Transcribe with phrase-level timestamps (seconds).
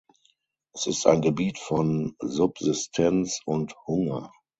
[0.73, 4.31] Es ist ein Gebiet von Subsistenz und Hunger.